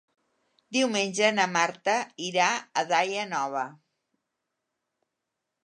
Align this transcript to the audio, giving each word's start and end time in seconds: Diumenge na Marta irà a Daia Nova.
Diumenge 0.77 1.27
na 1.35 1.45
Marta 1.57 1.95
irà 2.29 2.47
a 2.83 2.85
Daia 2.93 3.27
Nova. 3.35 3.67